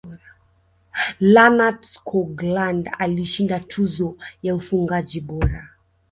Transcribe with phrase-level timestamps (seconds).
[1.33, 5.69] lennart skoglund alishinda tuzo ya ufungaji bora